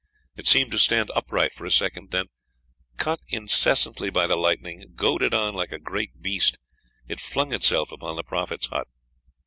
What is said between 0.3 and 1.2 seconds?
It seemed to stand